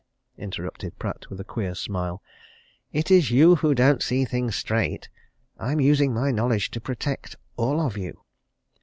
interrupted 0.35 0.97
Pratt 0.97 1.29
with 1.29 1.39
a 1.39 1.43
queer 1.43 1.75
smile. 1.75 2.23
"It's 2.91 3.29
you 3.29 3.57
who 3.57 3.75
don't 3.75 4.01
see 4.01 4.25
things 4.25 4.55
straight. 4.55 5.09
I'm 5.59 5.79
using 5.79 6.11
my 6.11 6.31
knowledge 6.31 6.71
to 6.71 6.81
protect 6.81 7.35
all 7.55 7.79
of 7.79 7.95
you. 7.99 8.19